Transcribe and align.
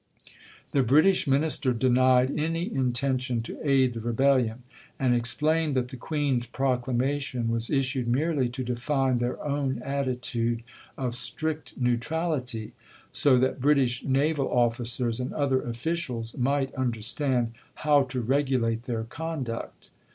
The 0.71 0.81
British 0.81 1.27
minister 1.27 1.73
denied 1.73 2.33
any 2.35 2.73
intention 2.73 3.43
to 3.43 3.59
aid 3.61 3.93
the 3.93 3.99
rebellion, 3.99 4.63
and 4.97 5.13
explained 5.13 5.75
that 5.75 5.89
the 5.89 5.95
Queen's 5.95 6.47
procla 6.47 6.97
mation 6.97 7.49
was 7.49 7.69
issued 7.69 8.07
merely 8.07 8.49
to 8.49 8.63
define 8.63 9.19
their 9.19 9.39
own 9.45 9.79
at 9.83 10.07
titude 10.07 10.63
of 10.97 11.13
strict 11.13 11.79
neutrahty, 11.79 12.71
so 13.11 13.37
that 13.37 13.61
British 13.61 14.03
naval 14.03 14.47
EUEOPEAN 14.47 14.49
NEUTKALITY 14.49 14.97
277 14.97 15.07
officers 15.07 15.19
and 15.19 15.33
other 15.33 15.61
officials 15.61 16.35
might 16.35 16.73
understand 16.73 17.51
how 17.85 18.01
to 18.01 18.21
regulate 18.21 18.83
their 18.85 19.03
conduct. 19.03 19.91